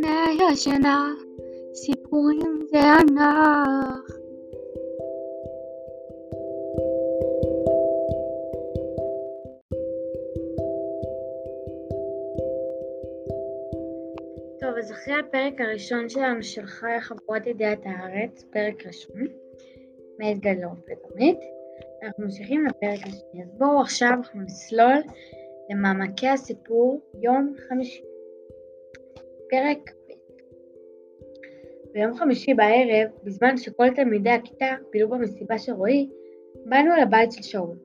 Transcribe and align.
לפני 0.00 0.44
השינה, 0.52 1.08
סיפורים 1.74 2.60
זה 2.70 2.78
ענך. 2.78 4.16
טוב, 14.60 14.70
אז 14.78 14.92
אחרי 14.92 15.14
הפרק 15.14 15.60
הראשון 15.60 16.08
שלנו 16.08 16.42
של 16.42 16.66
חיה 16.66 17.00
חבורת 17.00 17.46
ידיעת 17.46 17.80
הארץ, 17.84 18.44
פרק 18.52 18.86
ראשון, 18.86 19.26
מאת 20.18 20.38
גלאון 20.40 20.80
ותמיד, 20.80 21.36
אנחנו 22.02 22.24
ממשיכים 22.24 22.66
לפרק 22.66 23.06
השני. 23.06 23.42
אז 23.42 23.58
בואו 23.58 23.80
עכשיו 23.80 24.10
אנחנו 24.10 24.40
נסלול 24.40 25.02
למעמקי 25.70 26.28
הסיפור 26.28 27.00
יום 27.22 27.54
חמישי. 27.68 28.09
פרק 29.50 29.90
ביום 31.92 32.14
חמישי 32.14 32.54
בערב, 32.54 33.10
בזמן 33.24 33.56
שכל 33.56 33.90
תלמידי 33.94 34.30
הכיתה 34.30 34.66
בילו 34.90 35.08
במסיבה 35.08 35.58
של 35.58 35.72
רועי, 35.72 36.08
באנו 36.66 36.94
אל 36.94 37.00
הבית 37.00 37.32
של 37.32 37.42
שאול. 37.42 37.76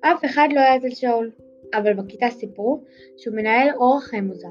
אף 0.00 0.24
אחד 0.24 0.48
לא 0.54 0.60
היה 0.60 0.76
אצל 0.76 0.90
שאול, 0.90 1.30
אבל 1.74 1.94
בכיתה 1.94 2.26
סיפרו 2.30 2.84
שהוא 3.16 3.36
מנהל 3.36 3.68
אורח 3.76 4.04
חיים 4.04 4.24
מוזר. 4.24 4.48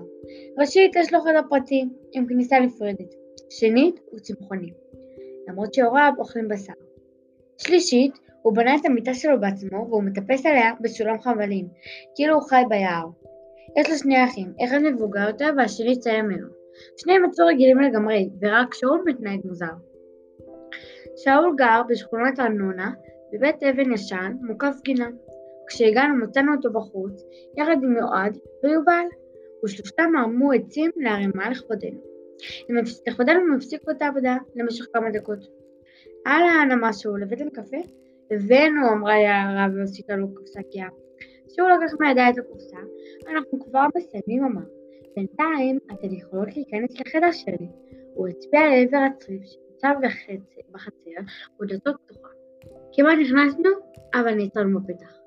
ראשית, 0.58 0.96
יש 0.96 1.14
לו 1.14 1.22
חדר 1.22 1.42
פרטי 1.50 1.86
עם 2.14 2.28
כניסה 2.28 2.60
נפרדת. 2.60 3.16
שנית, 3.50 4.00
הוא 4.12 4.20
צמחוני, 4.20 4.74
למרות 5.48 5.74
שהוריו 5.74 6.12
אוכלים 6.18 6.48
בשר. 6.48 6.74
שלישית, 7.58 8.12
הוא 8.42 8.56
בנה 8.56 8.76
את 8.76 8.86
המיטה 8.86 9.14
שלו 9.14 9.42
בעצמו 9.42 9.88
והוא 9.90 10.04
מטפס 10.04 10.46
עליה 10.46 10.72
בסולם 10.82 11.20
חבלים, 11.20 11.68
כאילו 12.16 12.34
הוא 12.34 12.44
חי 12.44 12.64
ביער. 12.70 13.08
יש 13.78 13.90
לו 13.90 13.96
שני 13.98 14.26
אחים, 14.26 14.54
אחד 14.66 14.78
מבוגר 14.84 15.28
יותר 15.28 15.50
והשני 15.58 16.00
צעיר 16.00 16.24
ממנו. 16.24 16.48
שניהם 16.98 17.26
מצאו 17.26 17.46
רגילים 17.46 17.80
לגמרי, 17.80 18.30
ורק 18.42 18.74
שאול 18.74 19.04
מתנהג 19.06 19.40
מוזר. 19.44 19.74
שאול 21.18 21.54
גר 21.58 21.82
בשכונת 21.90 22.40
ארנונה, 22.40 22.92
בבית 23.34 23.64
אבן 23.64 23.94
ישן, 23.94 24.34
מוקף 24.42 24.76
גינה. 24.84 25.10
כשהגענו 25.68 26.16
מצאנו 26.16 26.56
אותו 26.56 26.72
בחוץ, 26.72 27.24
יחד 27.58 27.76
עם 27.84 27.98
יועד 27.98 28.38
ויובל, 28.64 29.06
ושלושתם 29.66 30.12
ערמו 30.18 30.52
עצים 30.52 30.92
לערימה 30.96 31.50
לכבודנו. 31.50 32.00
לכבודנו 33.08 33.40
הם 33.40 33.56
הפסיקו 33.56 33.92
את 33.92 34.02
העבודה 34.02 34.38
למשך 34.56 34.86
כמה 34.94 35.10
דקות. 35.12 35.40
אהלן, 36.28 36.72
אמר 36.72 36.92
שאול, 36.92 37.24
הבאתם 37.24 37.50
קפה? 37.50 37.78
הבאנו, 38.32 38.90
אמרה 38.94 39.18
יערה 39.18 39.68
והוסיפה 39.76 40.16
לו 40.16 40.36
קופסה 40.36 40.60
שאול 41.50 41.72
לקח 41.74 41.94
מהידיים 42.00 42.34
את 42.34 42.38
הקופסה, 42.38 42.78
אנחנו 43.32 43.60
כבר 43.60 43.86
מסיימים, 43.96 44.44
אמר. 44.44 44.68
בינתיים 45.16 45.80
אתן 45.92 46.14
יכולות 46.14 46.48
להיכנס 46.56 47.00
לחדר 47.00 47.32
שלי. 47.32 47.68
הוא 48.14 48.28
הצביע 48.28 48.62
לעבר 48.70 48.98
הצריף 48.98 49.42
שנמצא 49.46 49.88
בחצר 50.72 51.22
ודלתו 51.62 51.92
פתוחה. 52.06 52.30
כמעט 52.94 53.18
נכנסנו, 53.22 53.70
אבל 54.14 54.34
נעצרנו 54.34 54.80
בפתח. 54.80 55.18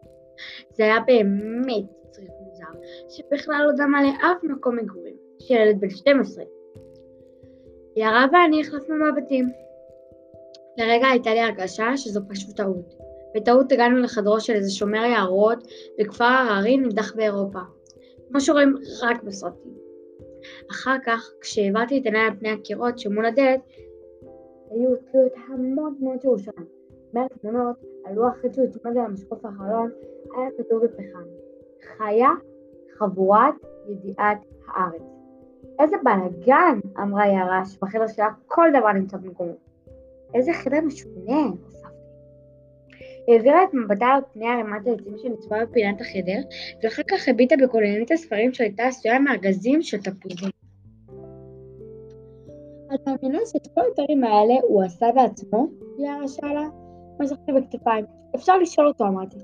זה 0.71 0.85
היה 0.85 1.01
באמת 1.07 1.85
צריף 2.11 2.31
מוזר, 2.41 2.89
שבכלל 3.09 3.65
לא 3.67 3.73
דמה 3.73 4.03
לאף 4.03 4.45
מקום 4.45 4.77
מגורים, 4.77 5.17
של 5.39 5.55
ילד 5.55 5.81
בן 5.81 5.91
12. 5.91 6.45
יערה 7.97 8.27
ואני 8.33 8.61
החלפנו 8.61 8.95
מבטים. 8.97 9.49
לרגע 10.77 11.07
הייתה 11.07 11.31
לי 11.31 11.41
הרגשה 11.41 11.97
שזו 11.97 12.21
פשוט 12.29 12.57
טעות. 12.57 13.09
בטעות 13.34 13.73
הגענו 13.73 13.98
לחדרו 13.98 14.41
של 14.41 14.53
איזה 14.53 14.70
שומר 14.70 15.05
יערות 15.05 15.64
בכפר 15.98 16.25
הררי 16.25 16.77
נידח 16.77 17.14
באירופה. 17.14 17.59
כמו 18.28 18.41
שרואים 18.41 18.77
רק 19.03 19.22
בסרטים. 19.22 19.72
אחר 20.70 20.97
כך, 21.05 21.31
כשהעברתי 21.41 21.98
את 21.98 22.05
עיניי 22.05 22.20
על 22.20 22.37
פני 22.39 22.50
הקירות 22.50 22.98
שמול 22.98 23.27
הדלת, 23.27 23.60
היו 24.71 24.97
תלויות 24.97 25.32
המון 25.49 25.94
תמונות 25.99 26.25
ירושלים. 26.25 26.66
בין 27.12 27.22
התמונות, 27.22 27.77
על 28.05 28.15
לוח 28.15 28.34
חץ 28.43 28.56
שהוצמד 28.56 28.97
על 28.97 29.05
המשקוף 29.05 29.44
האחרון, 29.44 29.91
היה 30.37 30.49
כתוב 30.59 30.84
בפחם: 30.84 31.25
חיה 31.97 32.31
חבורת 32.99 33.55
ידיעת 33.88 34.38
הארץ. 34.66 35.03
איזה 35.78 35.97
בלאגן! 36.05 36.81
אמרה 37.03 37.26
יערה, 37.26 37.65
שבחדר 37.66 38.06
שלה 38.06 38.28
כל 38.47 38.69
דבר 38.78 38.93
נמצא 38.93 39.16
במקומו. 39.16 39.55
איזה 40.34 40.53
חדר 40.53 40.81
משונה! 40.81 41.50
העבירה 43.31 43.65
את 43.65 43.75
מבטה 43.75 44.07
על 44.07 44.21
פני 44.33 44.47
ערימת 44.47 44.87
העצים 44.87 45.19
שנצבעה 45.19 45.65
בפינת 45.65 46.01
החדר, 46.01 46.41
ואחר 46.83 47.03
כך 47.11 47.29
הביטה 47.29 47.55
בכוללנית 47.63 48.11
הספרים 48.11 48.55
שהייתה 48.55 48.87
עשויה 48.87 49.19
מארגזים 49.19 49.83
של 49.83 49.99
תפוזים. 49.99 50.51
את 52.95 53.09
מאמינה 53.09 53.39
שאת 53.47 53.67
כל 53.75 53.81
הדברים 53.91 54.25
האלה 54.25 54.55
הוא 54.63 54.83
עשה 54.83 55.07
בעצמו? 55.15 55.67
יערה 55.99 56.29
שאלה. 56.29 56.69
משכתי 57.21 57.53
בכתפיים. 57.53 58.05
אפשר 58.35 58.59
לשאול 58.59 58.89
אותו, 58.89 59.07
אמרתי. 59.07 59.37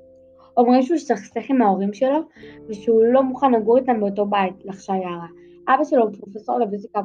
אומרים 0.56 0.82
שהוא 0.82 0.94
הסתכסך 0.94 1.50
עם 1.50 1.62
ההורים 1.62 1.92
שלו, 1.92 2.18
ושהוא 2.68 3.04
לא 3.04 3.22
מוכן 3.22 3.52
לגור 3.52 3.78
איתם 3.78 4.00
באותו 4.00 4.26
בית, 4.26 4.64
לחשה 4.64 4.92
יערה. 4.92 5.26
אבא 5.68 5.84
שלו 5.84 6.02
הוא 6.02 6.12
פרופסור 6.20 6.58
לפיזיקה, 6.58 7.00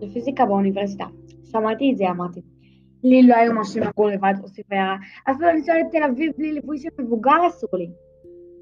לפיזיקה 0.00 0.46
באוניברסיטה. 0.46 1.04
שמעתי 1.52 1.92
את 1.92 1.96
זה, 1.96 2.04
אמרתי. 2.10 2.40
לי 3.04 3.22
לא 3.22 3.34
היו 3.34 3.52
מרשים 3.52 3.82
לגור 3.82 4.08
לבד, 4.08 4.32
הוסיפה 4.42 4.74
יערה. 4.74 4.96
אפילו 5.30 5.48
לנסוע 5.48 5.74
לתל 5.78 6.02
אביב 6.02 6.32
בלי 6.38 6.52
ליווי 6.52 6.78
של 6.78 6.88
מבוגר 6.98 7.46
אסור 7.48 7.70
לי. 7.72 7.90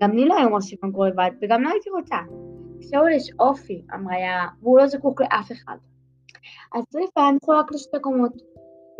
גם 0.02 0.12
לי 0.12 0.24
לא 0.24 0.36
היו 0.38 0.50
מרשים 0.50 0.78
לגור 0.84 1.06
לבד, 1.06 1.30
וגם 1.42 1.62
לא 1.62 1.70
הייתי 1.70 1.90
רוצה. 1.90 2.16
שאול 2.80 3.12
יש 3.12 3.30
אופי, 3.40 3.82
אמרה 3.94 4.18
יערה, 4.18 4.46
והוא 4.62 4.78
לא 4.78 4.86
זקוק 4.86 5.20
לאף 5.20 5.52
אחד. 5.52 5.76
הצריף 6.74 7.10
היה 7.16 7.32
מחולק 7.32 7.72
לשתי 7.72 7.96
קומות, 8.00 8.32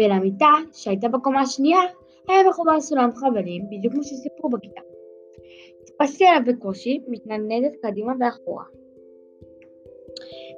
ולמיטה, 0.01 0.53
שהייתה 0.73 1.09
בקומה 1.09 1.41
השנייה, 1.41 1.81
היה 2.29 2.49
מחובר 2.49 2.81
סולם 2.81 3.11
חבלים, 3.15 3.65
בדיוק 3.71 3.95
כמו 3.95 4.03
שסיפרו 4.03 4.51
בכיתה. 4.51 4.81
טיפסתי 5.87 6.27
עליו 6.27 6.43
בקושי, 6.47 7.01
מתנדנדת 7.09 7.73
קדימה 7.83 8.13
ואחורה. 8.21 8.65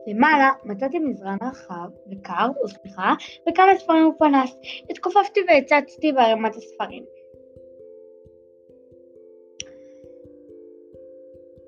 למעלה 0.06 0.50
מצאתי 0.64 0.98
מזרן 0.98 1.36
רחב 1.42 1.88
וקר, 2.12 2.48
או 2.62 2.68
סליחה, 2.68 3.14
וכמה 3.48 3.78
ספרים 3.78 4.06
ופנס. 4.06 4.56
התכופפתי 4.90 5.40
והצצתי 5.48 6.12
בערימת 6.12 6.56
הספרים. 6.56 7.04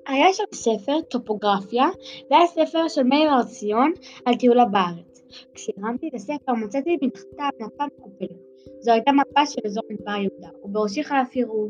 היה 0.07 0.33
שם 0.33 0.43
ספר 0.53 1.01
טופוגרפיה, 1.01 1.85
והיה 2.31 2.47
ספר 2.47 2.87
של 2.87 3.03
מאיר 3.03 3.31
הר 3.31 3.43
ציון 3.43 3.93
על 4.25 4.35
טיולה 4.35 4.65
בארץ. 4.65 5.23
כשהרמתי 5.53 6.07
את 6.07 6.13
הספר 6.13 6.53
מצאתי 6.53 6.97
מתחתיו 7.01 7.49
מפה 7.59 7.83
מקופלת. 7.85 8.39
זו 8.79 8.91
הייתה 8.91 9.11
מפה 9.11 9.45
של 9.45 9.61
אזור 9.65 9.83
מדבר 9.89 10.11
יהודה, 10.11 10.49
ובראשי 10.63 11.03
חלף 11.03 11.29
ערעור. 11.35 11.69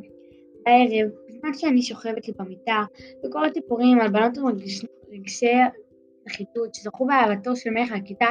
בערב, 0.65 1.09
בזמן 1.27 1.53
שאני 1.53 1.81
שוכבת 1.81 2.27
לי 2.27 2.33
במיטה, 2.37 2.83
וקוראת 3.25 3.53
סיפורים 3.53 3.99
על 4.01 4.09
בנות 4.09 4.37
רגשי 5.11 5.55
נחיתות 6.29 6.75
שזכו 6.75 7.05
באהבתו 7.05 7.55
של 7.55 7.69
מלך 7.69 7.91
הכיתה, 7.91 8.27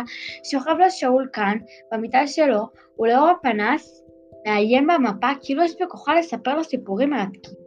שוכב 0.50 0.74
לו 0.78 0.90
שאול 0.90 1.28
כאן, 1.32 1.58
במיטה 1.92 2.26
שלו, 2.26 2.62
ולאור 2.98 3.28
הפנס, 3.28 4.04
מעיין 4.46 4.86
במפה 4.86 5.30
כאילו 5.42 5.64
יש 5.64 5.74
בכוחה 5.80 6.14
לספר 6.14 6.54
לו 6.54 6.64
סיפורים 6.64 7.10
מרתקים. 7.10 7.58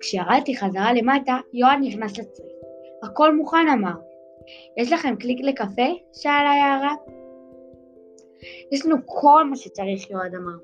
כשירדתי 0.00 0.56
חזרה 0.56 0.92
למטה, 0.92 1.36
יואן 1.52 1.80
נכנס 1.82 2.18
לצריף. 2.18 2.52
הכל 3.02 3.36
מוכן 3.36 3.68
אמר. 3.72 3.94
יש 4.76 4.92
לכם 4.92 5.16
קליק 5.16 5.40
לקפה? 5.42 5.88
שאלה 6.12 6.52
יערה. 6.60 6.94
יש 8.72 8.86
לנו 8.86 8.96
כל 9.04 9.44
מה 9.44 9.56
שצריך, 9.56 10.10
יועד 10.10 10.34
אמר. 10.34 10.56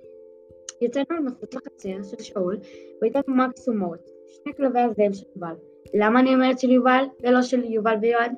יצאנו 0.80 1.22
מחוץ 1.24 1.54
לחצר 1.54 2.02
של 2.10 2.22
שאול, 2.22 2.58
ואיתנו 3.02 3.34
מקס 3.34 3.68
ומורט, 3.68 4.00
שני 4.28 4.52
כלבי 4.54 4.80
הזאב 4.80 5.12
של 5.12 5.26
יובל. 5.34 5.54
למה 5.94 6.20
אני 6.20 6.34
אומרת 6.34 6.58
של 6.58 6.70
יובל, 6.70 7.04
ולא 7.22 7.42
של 7.42 7.64
יובל 7.64 7.96
ויועד? 8.02 8.32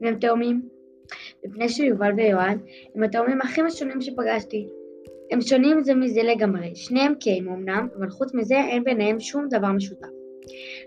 והם 0.00 0.18
תאומים. 0.18 0.68
מפני 1.44 1.68
שיובל 1.68 2.12
ויועד 2.16 2.58
הם 2.94 3.02
התאומים 3.02 3.40
הכי 3.40 3.62
משונים 3.62 4.00
שפגשתי. 4.00 4.68
הם 5.30 5.40
שונים 5.40 5.82
זה 5.82 5.94
מזה 5.94 6.22
לגמרי, 6.22 6.74
שניהם 6.74 7.14
קיים 7.14 7.48
אמנם, 7.48 7.88
אבל 7.98 8.10
חוץ 8.10 8.34
מזה 8.34 8.54
אין 8.54 8.84
ביניהם 8.84 9.20
שום 9.20 9.48
דבר 9.48 9.72
משותף. 9.72 10.08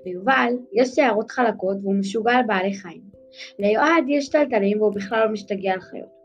ליובל 0.06 0.54
יש 0.74 0.90
שערות 0.90 1.31
חלקות 1.31 1.78
והוא 1.81 1.96
משוגע 1.96 2.31
על 2.31 2.44
בעלי 2.48 2.74
חיים. 2.74 3.02
ליועד 3.60 4.04
יש 4.08 4.30
טלטלים 4.30 4.81
והוא 4.81 4.94
בכלל 4.96 5.25
לא 5.25 5.31
משתגע 5.31 5.74
על 5.74 5.80
חיות. 5.80 6.22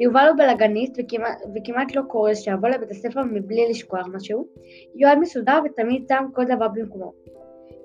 יובל 0.00 0.26
הוא 0.28 0.36
בלאגניסט 0.36 0.92
וכמעט, 0.98 1.38
וכמעט 1.54 1.96
לא 1.96 2.02
קורא 2.08 2.34
שיבוא 2.34 2.68
לבית 2.68 2.90
הספר 2.90 3.22
מבלי 3.22 3.68
לשכוח 3.70 4.06
משהו. 4.12 4.46
יועד 4.96 5.18
מסודר 5.18 5.58
ותמיד 5.64 6.04
שם 6.08 6.24
כל 6.34 6.44
דבר 6.44 6.68
במקומו. 6.68 7.12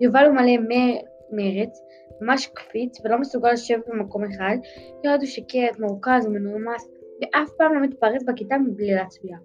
יובל 0.02 0.25
הוא 0.25 0.34
מלא 0.34 0.52
מרץ, 1.31 1.80
ממש 2.22 2.50
קפיץ 2.54 2.98
ולא 3.06 3.19
מסוגל 3.19 3.52
לשבת 3.52 3.88
במקום 3.88 4.24
אחד. 4.24 4.58
יועד 5.04 5.19
הוא 5.19 5.28
שקט, 5.28 5.80
מורכז 5.80 6.25
ומנומס, 6.25 6.88
ואף 7.22 7.50
פעם 7.58 7.74
לא 7.74 7.81
מתפרץ 7.81 8.24
בכיתה 8.24 8.58
מבלי 8.58 8.92
להצביע. 8.94 9.38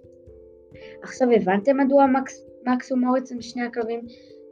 עכשיו 1.03 1.29
הבנתם 1.33 1.77
מדוע 1.77 2.07
מקס, 2.07 2.47
מקס 2.67 2.93
ומוריץ 2.93 3.33
הם 3.33 3.41
שני 3.41 3.63
הכלבים 3.63 4.01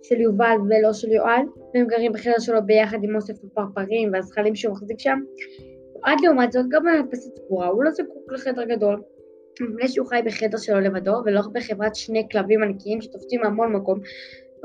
של 0.03 0.21
יובל 0.21 0.57
ולא 0.69 0.93
של 0.93 1.13
יועד, 1.13 1.47
והם 1.75 1.87
גרים 1.87 2.13
בחדר 2.13 2.39
שלו 2.39 2.59
ביחד 2.67 2.99
עם 3.03 3.17
אוסף 3.17 3.45
הפרפרים 3.45 4.13
והזחלים 4.13 4.55
שהוא 4.55 4.73
מחזיק 4.73 4.99
שם? 4.99 5.19
עד 6.03 6.19
לעומת 6.23 6.53
זאת, 6.53 6.67
גם 6.69 6.83
במדפסת 6.85 7.37
סגורה, 7.37 7.67
הוא 7.67 7.85
לא 7.85 7.91
זקוק 7.91 8.33
לחדר 8.33 8.65
גדול. 8.65 9.03
מפני 9.61 9.89
שהוא 9.89 10.07
חי 10.07 10.21
בחדר 10.25 10.59
שלו 10.59 10.81
לבדו, 10.81 11.13
ולא 11.25 11.41
בחברת 11.53 11.95
שני 11.95 12.27
כלבים 12.33 12.63
ענקיים 12.63 13.01
שתופסים 13.01 13.45
המון 13.45 13.73
מקום. 13.73 14.01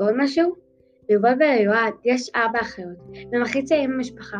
ועוד 0.00 0.14
משהו? 0.16 0.65
ליובל 1.08 1.34
וליועד 1.40 1.92
יש 2.04 2.30
ארבע 2.36 2.60
אחיות, 2.60 2.96
הכי 3.42 3.62
צעירים 3.62 3.90
במשפחה. 3.90 4.38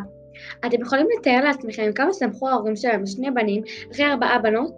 אתם 0.66 0.80
יכולים 0.80 1.06
לתאר 1.18 1.44
לעצמכם 1.44 1.92
כמה 1.94 2.12
שמחו 2.12 2.48
ההורים 2.48 2.76
שלהם 2.76 3.02
בשני 3.02 3.30
בנים 3.30 3.62
אחרי 3.92 4.06
ארבעה 4.06 4.38
בנות? 4.38 4.74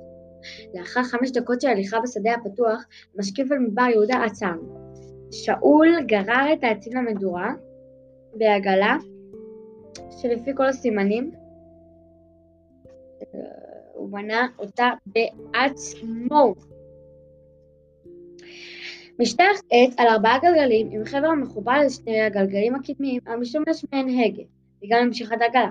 לאחר 0.75 1.02
חמש 1.02 1.31
דקות 1.31 1.61
של 1.61 1.69
הליכה 1.69 2.00
בשדה 2.00 2.35
הפתוח, 2.35 2.85
משקיף 3.19 3.52
על 3.52 3.58
מדבר 3.58 3.82
יהודה 3.82 4.25
עצר. 4.25 4.55
שאול 5.31 5.88
גרר 6.06 6.52
את 6.52 6.64
העצים 6.64 6.93
למדורה 6.96 7.52
בעגלה 8.34 8.96
שלפי 10.11 10.50
כל 10.55 10.67
הסימנים 10.67 11.31
הוא 13.94 14.12
בנה 14.12 14.46
אותה 14.58 14.91
בעצמו. 15.06 16.55
משטח 19.20 19.61
עץ 19.70 19.94
על 19.97 20.09
ארבעה 20.09 20.38
גלגלים 20.43 20.88
עם 20.91 21.05
חבר 21.05 21.35
מחובר 21.35 21.79
לשני 21.87 22.20
הגלגלים 22.20 22.75
הקדמיים 22.75 23.20
המשתמש 23.26 23.85
מעין 23.93 24.09
הגה, 24.09 24.43
בגלל 24.82 25.09
משיכת 25.09 25.37
עגלה. 25.49 25.70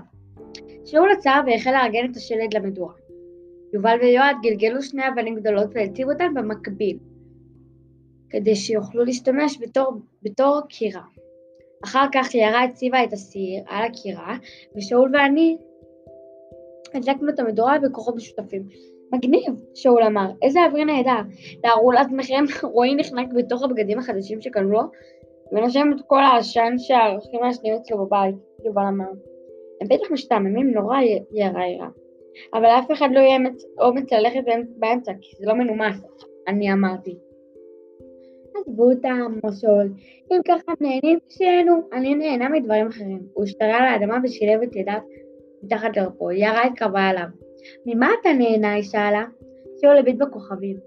שאול 0.85 1.11
עצר 1.11 1.41
והחל 1.47 1.71
לארגן 1.71 2.11
את 2.11 2.15
השלד 2.15 2.53
למדורה. 2.53 2.93
יובל 3.73 3.97
ויועד 4.01 4.35
גלגלו 4.43 4.81
שני 4.81 5.07
אבנים 5.07 5.35
גדולות 5.35 5.69
והציבו 5.73 6.11
אותן 6.11 6.33
במקביל, 6.33 6.97
כדי 8.29 8.55
שיוכלו 8.55 9.03
להשתמש 9.03 9.57
בתור, 9.61 9.93
בתור 10.23 10.61
קירה. 10.69 11.03
אחר 11.83 12.05
כך 12.13 12.35
יערה 12.35 12.63
הציבה 12.63 13.03
את 13.03 13.13
הסיר 13.13 13.63
על 13.67 13.83
הקירה, 13.83 14.37
ושאול 14.75 15.11
ואני 15.13 15.57
הדלקנו 16.93 17.29
את 17.29 17.39
המדורה 17.39 17.79
בכוחות 17.79 18.15
משותפים. 18.15 18.63
מגניב, 19.13 19.53
שאול 19.75 20.03
אמר, 20.03 20.31
איזה 20.41 20.59
אוויר 20.65 20.85
נהדר. 20.85 21.21
תארו 21.61 21.91
לעצמכם, 21.91 22.43
רועי 22.73 22.95
נחנק 22.95 23.27
בתוך 23.35 23.63
הבגדים 23.63 23.99
החדשים 23.99 24.41
שקנו 24.41 24.71
לו, 24.71 24.81
ונושם 25.51 25.89
את 25.95 26.01
כל 26.07 26.23
העשן 26.23 26.73
שהערכים 26.77 27.43
השניים 27.43 27.75
אצלו 27.75 28.05
בבית, 28.05 28.35
יובל 28.65 28.81
אמר. 28.81 29.11
הם 29.81 29.87
בטח 29.89 30.11
משתעממים 30.11 30.71
נורא, 30.71 30.97
יערה 31.31 31.67
ירה. 31.67 31.89
אבל 32.53 32.63
לאף 32.63 32.91
אחד 32.91 33.09
לא 33.11 33.19
יהיה 33.19 33.37
אומץ 33.81 34.11
ללכת 34.13 34.41
באמצע, 34.77 35.11
כי 35.21 35.35
זה 35.39 35.45
לא 35.45 35.53
מנומס, 35.53 36.01
אני 36.47 36.73
אמרתי. 36.73 37.17
עזבו 38.55 38.91
אותם, 38.91 39.39
מושול. 39.43 39.93
אם 40.31 40.39
ככה 40.47 40.71
נהנים, 40.81 41.19
שיהנו, 41.29 41.73
אני 41.93 42.15
נהנה 42.15 42.49
מדברים 42.49 42.87
אחרים. 42.87 43.19
הוא 43.33 43.43
השתרע 43.43 43.75
על 43.75 43.85
האדמה 43.85 44.17
ושילב 44.23 44.61
את 44.61 44.75
ידיו 44.75 44.99
מתחת 45.63 45.97
לרפו, 45.97 46.31
ירה 46.31 46.63
התקרבה 46.63 47.09
אליו. 47.09 47.46
ממה 47.85 48.09
אתה 48.21 48.33
נהנה? 48.33 48.73
היא 48.73 48.83
שאלה. 48.83 49.25
שאול 49.81 49.97
הביט 49.97 50.17
בכוכבים. 50.17 50.77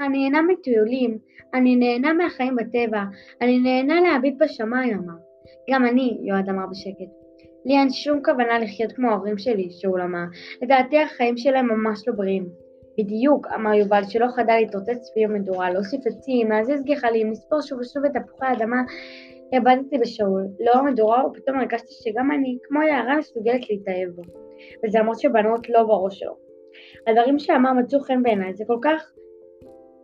אני 0.00 0.30
נהנה 0.30 0.42
מטיולים, 0.42 1.18
אני 1.54 1.76
נהנה 1.76 2.12
מהחיים 2.12 2.56
בטבע, 2.56 3.02
אני 3.40 3.58
נהנה 3.58 4.00
להביט 4.00 4.34
בשמיים, 4.38 4.98
אמר. 4.98 5.14
גם 5.70 5.86
אני, 5.86 6.18
יועד 6.22 6.48
אמר 6.48 6.66
בשקט. 6.70 7.10
לי 7.64 7.78
אין 7.78 7.90
שום 7.90 8.22
כוונה 8.24 8.58
לחיות 8.58 8.92
כמו 8.92 9.10
ההורים 9.10 9.38
שלי, 9.38 9.68
שאול 9.70 10.02
אמר. 10.02 10.24
לדעתי 10.62 10.98
החיים 10.98 11.36
שלהם 11.36 11.66
ממש 11.66 12.08
לא 12.08 12.14
בריאים. 12.14 12.48
בדיוק, 12.98 13.46
אמר 13.54 13.74
יובל, 13.74 14.02
שלא 14.08 14.26
חדל 14.36 14.54
להתרוצץ 14.54 15.02
סביב 15.02 15.30
המדורה, 15.30 15.70
להוסיף 15.70 16.00
עצים, 16.06 16.50
להזיז 16.50 16.84
גחלים, 16.84 17.30
לספור 17.30 17.60
שוב 17.60 17.80
ושוב 17.80 18.04
את 18.04 18.10
תפוחי 18.16 18.46
האדמה. 18.46 18.82
הבטתי 19.52 19.98
בשאול, 19.98 20.46
לאור 20.60 20.78
המדורה, 20.78 21.26
ופתאום 21.26 21.58
הרגשתי 21.58 21.92
שגם 22.04 22.30
אני, 22.30 22.58
כמו 22.62 22.82
יערה, 22.82 23.18
מסוגלת 23.18 23.70
להתאהב 23.70 24.10
בו. 24.10 24.22
וזה 24.84 24.98
למרות 24.98 25.20
שבנות 25.20 25.68
לא 25.68 25.82
בראש 25.82 26.18
שלו. 26.18 26.36
הדברים 27.06 27.38
שאמר 27.38 27.72
מצאו 27.72 28.00
חן 28.00 28.22
בעיניי, 28.22 28.54
זה 28.54 28.64
כל 28.66 28.78
כך, 28.82 29.12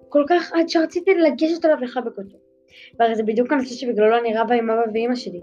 כל 0.09 0.25
כך 0.29 0.53
עד 0.53 0.69
שרציתי 0.69 1.15
לגשת 1.15 1.65
אליו 1.65 1.77
לחבק 1.81 2.19
אותו. 2.19 2.39
והרי 2.99 3.15
זה 3.15 3.23
בדיוק 3.23 3.53
הנושא 3.53 3.75
שבגללו 3.75 4.19
אני 4.19 4.37
רבה 4.37 4.55
עם 4.55 4.71
אבא 4.71 4.83
ואמא 4.95 5.15
שלי. 5.15 5.41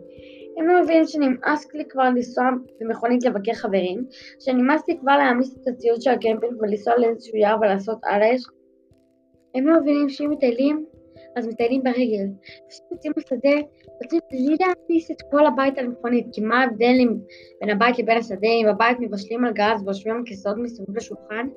הם 0.57 0.67
לא 0.67 0.81
מבינים 0.81 1.05
שנמאס 1.05 1.73
לי 1.73 1.85
כבר 1.89 2.03
לנסוע 2.03 2.49
במכונית 2.79 3.25
לבקר 3.25 3.53
חברים, 3.53 4.05
שנמאס 4.39 4.87
לי 4.87 4.97
כבר 4.99 5.17
להעמיס 5.17 5.55
את 5.57 5.67
הציוד 5.67 6.01
של 6.01 6.09
הקמפינג 6.09 6.61
ולנסוע 6.61 6.97
לאיזשהו 6.97 7.37
יער 7.37 7.57
ולעשות 7.61 7.97
על 8.03 8.21
האש. 8.21 8.41
הם 9.55 9.67
לא 9.67 9.81
מבינים 9.81 10.09
שאם 10.09 10.29
מטיילים, 10.29 10.85
אז 11.35 11.47
מטיילים 11.47 11.83
ברגל. 11.83 12.27
כשהם 12.69 12.87
יוצאים 12.91 13.13
לשדה, 13.17 13.67
רוצים 14.03 14.19
בלי 14.31 14.55
להעמיס 14.59 15.11
את 15.11 15.21
כל 15.31 15.45
הבית 15.45 15.77
על 15.77 15.87
מכונית, 15.87 16.25
כי 16.31 16.41
מה 16.41 16.61
ההבדל 16.61 16.97
בין 17.61 17.69
הבית 17.69 17.99
לבין 17.99 18.17
השדה, 18.17 18.47
אם 18.47 18.65
בבית 18.73 18.99
מבשלים 18.99 19.45
על 19.45 19.53
גז 19.53 19.83
ויושבים 19.85 20.15
על 20.15 20.21
כיסאות 20.25 20.57
מסביב 20.57 20.97
לשולחן? 20.97 21.47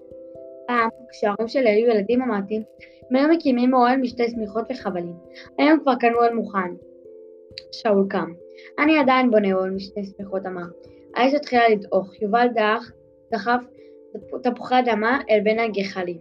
פעם, 0.67 0.89
כשההורים 1.11 1.49
שלי 1.49 1.71
היו 1.71 1.91
ילדים 1.91 2.23
אמרתי, 2.23 2.63
הם 3.11 3.17
היו 3.17 3.29
מקימים 3.29 3.75
אוהל 3.75 3.97
משתי 3.97 4.31
שמיכות 4.31 4.65
וחבלים. 4.71 5.15
היום 5.59 5.81
כבר 5.81 5.95
קנו 5.95 6.19
אוהל 6.19 6.35
מוכן. 6.35 6.75
שאול 7.73 8.07
קם. 8.11 8.33
אני 8.79 8.99
עדיין 8.99 9.31
בונה 9.31 9.53
אוהל 9.53 9.71
משתי 9.71 10.01
שמיכות 10.05 10.47
אמר. 10.47 10.67
האש 11.15 11.35
התחילה 11.35 11.69
לדעוך, 11.69 12.23
יובל 12.23 12.47
דח, 12.55 12.93
דחף 13.33 13.61
תפוחי 14.43 14.79
אדמה 14.79 15.21
אל 15.31 15.41
בין 15.41 15.59
הגחלים. 15.59 16.19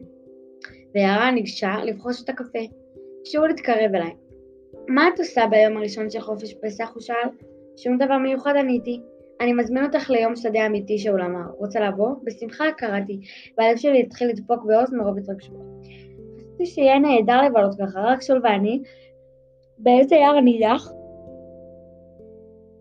ויערה 0.96 1.32
ניגשה 1.32 1.76
לבחוש 1.84 2.24
את 2.24 2.30
הקפה. 2.30 2.60
שאול 3.26 3.52
התקרב 3.52 3.96
אליי. 3.96 4.16
מה 4.88 5.08
את 5.08 5.20
עושה 5.20 5.42
ביום 5.50 5.78
הראשון 5.78 6.10
של 6.10 6.20
חופש 6.20 6.54
פסח? 6.54 6.92
הוא 6.94 7.02
שאל. 7.02 7.30
שום 7.78 7.98
דבר 7.98 8.18
מיוחד 8.18 8.54
עניתי. 8.60 9.02
אני 9.42 9.54
מזמין 9.54 9.86
אותך 9.86 10.10
ליום 10.10 10.36
שדה 10.36 10.66
אמיתי, 10.66 10.98
שאול 10.98 11.22
אמר. 11.22 11.50
רוצה 11.58 11.80
לבוא? 11.80 12.16
בשמחה 12.24 12.66
קראתי, 12.78 13.20
והלב 13.58 13.78
שלי 13.78 14.02
התחיל 14.02 14.28
לדפוק 14.30 14.64
בעוז 14.66 14.94
מרוב 14.94 15.18
התרגשות. 15.18 15.54
חשבתי 16.40 16.66
שיהיה 16.66 17.00
נהדר 17.00 17.42
לבלות 17.42 17.76
ככה, 17.82 18.00
רק 18.00 18.22
שאול 18.22 18.42
ואני, 18.44 18.82
באיזה 19.78 20.16
יער 20.16 20.40
נידח, 20.40 20.90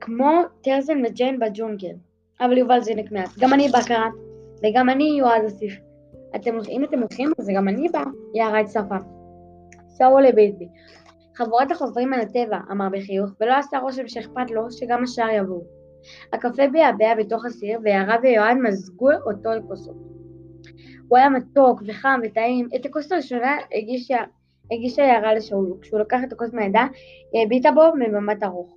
כמו 0.00 0.30
טרזן 0.62 1.02
וג'יין 1.06 1.38
בג'ונגל. 1.38 1.94
אבל 2.40 2.58
יובל 2.58 2.80
זינק 2.80 3.12
מעט. 3.12 3.30
גם 3.40 3.52
אני 3.52 3.68
בא 3.68 3.78
קראת, 3.86 4.12
וגם 4.62 4.90
אני 4.90 5.04
יועד 5.18 5.42
הוסיף. 5.42 5.74
אתם, 6.36 6.58
אם 6.68 6.84
אתם 6.84 6.98
הולכים, 6.98 7.32
אז 7.38 7.50
גם 7.56 7.68
אני 7.68 7.88
בא, 7.88 8.04
יערה 8.34 8.60
הצטרפה. 8.60 8.96
שאול 9.98 10.26
הביט 10.26 10.58
בי. 10.58 10.68
חבורת 11.36 11.70
החוזרים 11.70 12.12
על 12.12 12.20
הטבע, 12.20 12.58
אמר 12.70 12.88
בחיוך, 12.92 13.30
ולא 13.40 13.54
עשה 13.54 13.78
רושם 13.78 14.08
שאכפת 14.08 14.50
לו 14.50 14.70
שגם 14.70 15.02
השאר 15.02 15.28
יבואו. 15.30 15.62
הקפה 16.32 16.68
ביעבע 16.72 17.14
בתוך 17.14 17.44
הסיר, 17.44 17.78
ויערה 17.82 18.16
ויועד 18.22 18.56
מזגו 18.56 19.10
אותו 19.26 19.50
לכוסות. 19.50 19.96
הוא 21.08 21.18
היה 21.18 21.28
מתוק 21.28 21.82
וחם 21.86 22.20
וטעים. 22.24 22.68
את 22.76 22.86
הכוס 22.86 23.12
הראשונה 23.12 23.56
הגישה, 23.74 24.18
הגישה 24.72 25.02
יערה 25.02 25.34
לשאול, 25.34 25.72
וכשהוא 25.72 26.00
לקח 26.00 26.18
את 26.24 26.32
הכוס 26.32 26.52
מהידה, 26.52 26.86
היא 27.32 27.46
הביטה 27.46 27.70
בו 27.72 27.82
במבט 27.92 28.42
ארוך. 28.42 28.76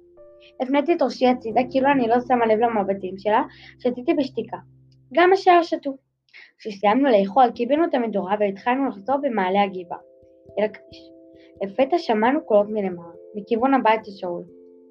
הפניתי 0.62 0.94
את 0.94 1.02
ראשי 1.02 1.28
הצידה, 1.28 1.62
כאילו 1.72 1.92
אני 1.92 2.08
לא 2.08 2.16
שמה 2.28 2.46
לב 2.46 2.60
למבטים 2.60 3.18
שלה, 3.18 3.44
שתיתי 3.80 4.14
בשתיקה. 4.14 4.58
גם 5.14 5.34
השאר 5.34 5.64
שתו. 5.64 5.98
כשסיימנו 6.58 7.10
לאכול, 7.10 7.52
קיבלנו 7.56 7.86
את 7.86 7.94
המדורה 7.94 8.36
והתחלנו 8.40 8.90
לחזור 8.90 9.18
במעלה 9.22 9.64
הגבעה, 9.64 10.00
אל 10.60 10.64
הכביש. 10.64 11.10
לפתע 11.64 11.98
שמענו 11.98 12.46
קולות 12.46 12.70
מלמעלה, 12.70 13.14
מכיוון 13.36 13.74
הבית 13.74 14.06
של 14.06 14.12
שאול. 14.12 14.44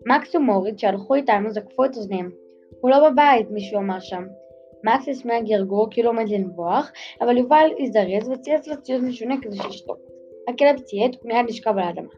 מקס 0.06 0.34
ומוריד 0.34 0.78
שהלכו 0.78 1.14
איתנו 1.14 1.50
זקפו 1.50 1.84
את 1.84 1.96
אוזניהם. 1.96 2.30
הוא 2.80 2.90
לא 2.90 3.10
בבית, 3.10 3.50
מישהו 3.50 3.78
אמר 3.78 4.00
שם. 4.00 4.24
מקס 4.84 5.08
הסמיע 5.08 5.40
גרגור 5.40 5.86
כאילו 5.90 6.10
עומד 6.10 6.28
לנבוח, 6.28 6.92
אבל 7.20 7.38
יובל 7.38 7.70
הזדרז 7.78 8.28
וצייץ 8.28 8.68
לו 8.68 8.82
ציוד 8.82 9.04
משונה 9.04 9.34
כדי 9.42 9.56
שישתוק. 9.56 9.98
הכלב 10.48 10.78
ציית 10.78 11.16
ומיד 11.24 11.46
נשכב 11.48 11.70
על 11.70 11.78
האדמה. 11.78 12.12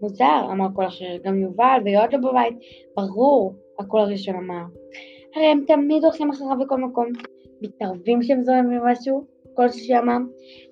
מוזר, 0.00 0.40
אמר 0.52 0.66
קול 0.74 0.86
אחר, 0.86 1.16
גם 1.24 1.38
יובל 1.38 1.80
ויועד 1.84 2.12
לא 2.12 2.30
בבית. 2.30 2.54
ברור, 2.96 3.54
הקול 3.78 4.00
הראשון 4.00 4.34
אמר. 4.34 4.62
הרי 5.36 5.46
הם 5.46 5.64
תמיד 5.66 6.04
הולכים 6.04 6.30
אחריו 6.30 6.58
בכל 6.60 6.76
מקום. 6.76 7.06
מתערבים 7.62 8.20
כשהם 8.20 8.42
זורמים 8.42 8.80
משהו, 8.84 9.24
שישי 9.72 9.98
אמר. 9.98 10.16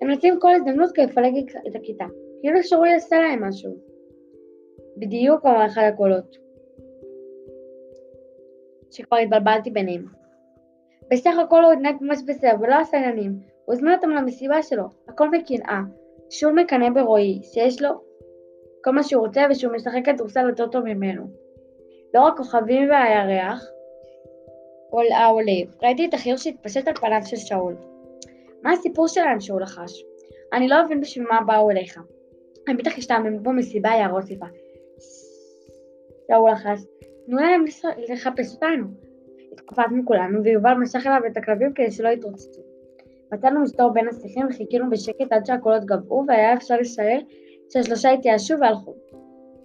הם 0.03 0.09
מנצלים 0.09 0.41
כל 0.41 0.55
הזדמנות 0.55 0.91
כדי 0.95 1.07
לפלג 1.07 1.33
את 1.69 1.77
הכיתה. 1.77 2.05
כאילו 2.41 2.63
שרועי 2.63 2.95
עשה 2.95 3.19
להם 3.19 3.45
משהו. 3.45 3.77
בדיוק 4.97 5.47
אמר 5.47 5.67
אחד 5.67 5.83
הקולות. 5.83 6.37
שכבר 8.91 9.17
התבלבלתי 9.17 9.71
ביניהם. 9.71 10.05
בסך 11.11 11.35
הכל 11.45 11.65
הוא 11.65 11.73
התנהג 11.73 11.97
ממש 12.01 12.19
בסדר 12.27 12.53
ולא 12.61 12.75
עשה 12.81 12.97
עניינים. 12.97 13.33
הוא 13.65 13.75
הזמין 13.75 13.93
אותם 13.93 14.11
למסיבה 14.11 14.63
שלו, 14.63 14.85
הכל 15.09 15.31
מקנאה. 15.31 15.81
שוב 16.31 16.53
מקנא 16.53 16.91
ברועי, 16.91 17.41
שיש 17.43 17.83
לו 17.83 17.91
כל 18.85 18.91
מה 18.91 19.03
שהוא 19.03 19.27
רוצה 19.27 19.43
ושהוא 19.51 19.73
משחק 19.73 20.01
כדורסל 20.05 20.49
יותר 20.49 20.67
טוב 20.67 20.85
ממנו. 20.85 21.23
לא 22.15 22.21
רק 22.21 22.37
כוכבים 22.37 22.91
והירח, 22.91 23.65
העולה, 24.93 25.53
ראיתי 25.83 26.07
את 26.07 26.15
החיוך 26.15 26.41
שהתפשט 26.41 26.89
על 26.89 26.95
פניו 26.95 27.21
של 27.25 27.37
שאול. 27.37 27.90
מה 28.63 28.73
הסיפור 28.73 29.09
שלהם 29.09 29.41
שהוא 29.41 29.61
לחש? 29.61 30.03
אני 30.53 30.69
לא 30.69 30.85
מבין 30.85 31.01
בשביל 31.01 31.27
מה 31.27 31.41
באו 31.47 31.71
אליך. 31.71 32.01
הם 32.69 32.77
בטח 32.77 32.99
השתעממו 32.99 33.53
מסיבה 33.53 33.91
יערות 33.91 34.25
סיפה. 34.25 34.47
שאול 36.29 36.51
לחש, 36.51 36.85
תנו 37.27 37.37
להם 37.37 37.65
לחפש 38.09 38.55
אותנו. 38.55 38.87
התקפצנו 39.53 40.03
כולנו, 40.05 40.45
ויובל 40.45 40.75
משך 40.75 41.07
אליו 41.07 41.21
את 41.27 41.37
הכלבים 41.37 41.73
כדי 41.73 41.91
שלא 41.91 42.09
יתרוצצו. 42.09 42.61
מצאנו 43.33 43.61
מסתור 43.61 43.91
בין 43.93 44.09
השיחים 44.09 44.47
וחיכינו 44.47 44.91
בשקט 44.91 45.33
עד 45.33 45.47
שהקולות 45.47 45.85
גבעו, 45.85 46.25
והיה 46.29 46.55
אפשר 46.55 46.77
לשער 46.77 47.19
שהשלושה 47.73 48.11
התייאשו 48.11 48.55
והלכו. 48.61 48.95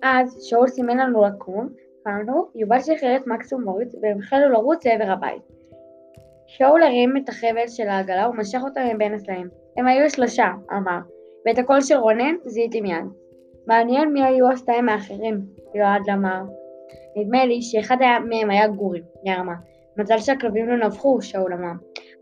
אז 0.01 0.43
שאול 0.43 0.67
סימן 0.67 0.97
לנו 0.97 1.25
לקום, 1.25 1.69
קמנו, 2.03 2.47
יובל 2.55 2.79
שחרר 2.79 3.15
את 3.15 3.27
מקס 3.27 3.53
ומוריץ, 3.53 3.95
והם 4.01 4.19
החלו 4.19 4.49
לרוץ 4.49 4.85
לעבר 4.85 5.11
הבית. 5.11 5.54
שאול 6.47 6.83
הרים 6.83 7.17
את 7.17 7.29
החבל 7.29 7.67
של 7.67 7.87
העגלה 7.87 8.29
ומשך 8.29 8.59
אותה 8.63 8.81
מבין 8.93 9.13
הסלעים. 9.13 9.49
הם 9.77 9.87
היו 9.87 10.09
שלושה, 10.09 10.47
אמר, 10.71 10.99
ואת 11.45 11.57
הקול 11.57 11.81
של 11.81 11.95
רונן 11.95 12.35
זיהיתי 12.45 12.81
מיד. 12.81 13.05
מעניין 13.67 14.13
מי 14.13 14.23
היו 14.23 14.51
השתיים 14.51 14.89
האחרים, 14.89 15.41
יועד 15.75 16.09
אמר. 16.13 16.41
נדמה 17.17 17.45
לי 17.45 17.61
שאחד 17.61 17.97
מהם 18.29 18.49
היה 18.49 18.67
גורי, 18.67 19.01
ירמה. 19.25 19.53
מזל 19.97 20.17
שהכלבים 20.17 20.69
לא 20.69 20.87
נבחו, 20.87 21.21
שאול 21.21 21.53
אמר. 21.53 21.73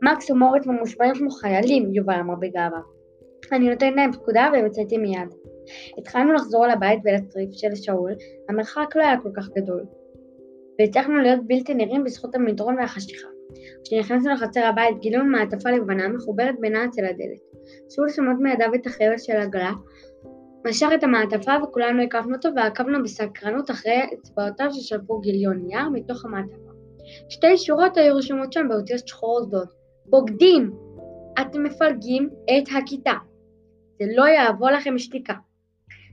מקס 0.02 0.32
ומוריץ 0.32 0.66
ממושבעים 0.66 1.14
כמו 1.16 1.30
חיילים, 1.30 1.94
יובל 1.94 2.20
אמר 2.20 2.36
בגאווה. 2.40 2.80
אני 3.52 3.70
נותן 3.70 3.94
להם 3.94 4.12
פקודה 4.12 4.50
והם 4.54 4.66
יצאתי 4.66 4.98
מיד. 4.98 5.34
התחלנו 5.98 6.34
לחזור 6.34 6.68
לבית 6.68 7.00
ולצריף 7.04 7.50
של 7.52 7.76
שאול, 7.76 8.12
המרחק 8.50 8.96
לא 8.96 9.02
היה 9.02 9.22
כל 9.22 9.30
כך 9.38 9.50
גדול. 9.50 9.84
והצלחנו 10.80 11.18
להיות 11.18 11.40
בלתי 11.48 11.74
נראים 11.74 12.04
בזכות 12.04 12.36
המדרון 12.36 12.78
והחשיכה. 12.78 13.28
כשנכנסנו 13.84 14.34
לחצר 14.34 14.66
הבית 14.66 15.00
גילינו 15.00 15.26
מעטפה 15.26 15.72
לבנה 15.72 16.08
מחוברת 16.08 16.56
בינה 16.60 16.86
אצל 16.86 17.06
הדלת. 17.06 17.42
שאול 17.90 18.10
שמט 18.10 18.38
מידיו 18.40 18.76
את 18.76 18.88
החבל 18.88 19.18
של 19.18 19.38
הגלה, 19.38 19.72
משך 20.68 20.88
את 20.94 21.04
המעטפה 21.04 21.52
וכולנו 21.64 22.04
הקפנו 22.04 22.36
אותו 22.36 22.50
ועקבנו 22.56 23.04
בסקרנות 23.04 23.72
אחרי 23.72 24.02
אצבעותיו 24.14 24.68
ששלפו 24.72 25.20
גיליון 25.20 25.58
נייר 25.68 25.90
מתוך 25.90 26.26
המעטפה. 26.26 26.72
שתי 27.30 27.58
שורות 27.58 27.98
היו 27.98 28.16
רשומות 28.16 28.54
שם 28.54 28.68
באותיות 28.70 29.08
שחורות 29.08 29.48
גדולות. 29.48 29.74
בוגדים! 30.06 30.72
אתם 31.42 31.64
מפלגים 31.64 32.30
את 32.30 32.68
הכיתה. 32.78 33.14
זה 34.00 34.06
לא 34.16 34.24
יעבור 34.24 34.70
לכם 34.70 34.98
שתיקה. 34.98 35.34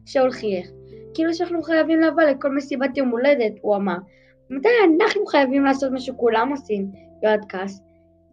שאול 0.06 0.30
חייך. 0.30 0.70
כאילו 1.14 1.34
שאנחנו 1.34 1.62
חייבים 1.62 2.00
לבוא 2.00 2.22
לכל 2.22 2.54
מסיבת 2.54 2.96
יום 2.96 3.08
הולדת, 3.08 3.52
הוא 3.60 3.76
אמר. 3.76 3.96
מתי 4.50 4.69
אנחנו 5.00 5.26
חייבים 5.26 5.64
לעשות 5.64 5.92
מה 5.92 6.00
שכולם 6.00 6.49
עושים? 6.50 6.90
יועד 7.23 7.45
כעס. 7.49 7.83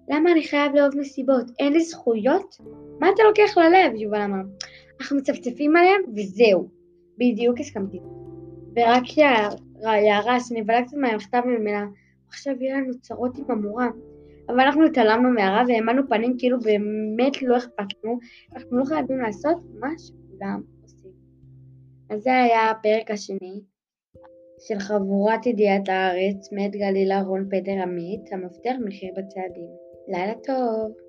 למה 0.09 0.31
אני 0.31 0.43
חייב 0.43 0.75
לאהוב 0.75 0.97
מסיבות? 0.97 1.45
אין 1.59 1.73
לי 1.73 1.79
זכויות? 1.79 2.57
מה 2.99 3.09
אתה 3.09 3.23
לוקח 3.23 3.57
ללב? 3.57 3.95
יובל 3.95 4.21
אמר. 4.21 4.41
אנחנו 4.99 5.17
מצפצפים 5.17 5.75
עליהם 5.75 6.01
וזהו. 6.15 6.69
בדיוק 7.17 7.59
הסכמתי. 7.59 7.99
ורק 8.75 9.17
יערה 10.05 10.39
שנבלה 10.39 10.83
קצת 10.83 10.97
מהמכתב 10.97 11.41
ממנה, 11.45 11.85
עכשיו 12.27 12.53
יהיה 12.59 12.77
לנו 12.77 12.99
צרות 12.99 13.37
עם 13.37 13.45
המורה. 13.49 13.87
אבל 14.49 14.59
אנחנו 14.59 14.85
התעלמנו 14.85 15.29
מהרע 15.29 15.63
והעמדנו 15.67 16.01
פנים 16.09 16.35
כאילו 16.37 16.59
באמת 16.59 17.41
לא 17.41 17.57
אכפת 17.57 17.85
לנו, 18.03 18.19
אנחנו 18.55 18.77
לא 18.77 18.85
חייבים 18.85 19.19
לעשות 19.19 19.57
מה 19.79 19.89
שכולם 19.97 20.61
עושים. 20.81 21.11
אז 22.09 22.21
זה 22.21 22.41
היה 22.41 22.71
הפרק 22.71 23.11
השני 23.11 23.61
של 24.59 24.79
חבורת 24.79 25.45
ידיעת 25.45 25.89
הארץ, 25.89 26.51
מאת 26.51 26.71
גלילה 26.71 27.21
רון 27.21 27.47
פדר 27.51 27.81
עמית, 27.81 28.33
המפתח 28.33 28.73
מחיר 28.85 29.13
בצעדים. 29.17 29.69
לילה 30.07 30.33
טוב. 30.43 31.06